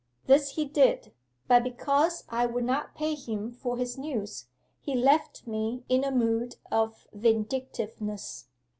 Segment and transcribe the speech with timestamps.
[0.25, 1.11] This he did;
[1.47, 4.47] but because I would not pay him for his news,
[4.79, 8.47] he left me in a mood of vindictiveness.